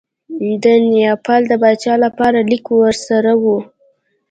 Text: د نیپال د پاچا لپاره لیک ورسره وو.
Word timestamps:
د 0.63 0.65
نیپال 0.91 1.41
د 1.47 1.51
پاچا 1.61 1.93
لپاره 2.05 2.39
لیک 2.49 2.65
ورسره 2.81 3.31
وو. 3.41 3.57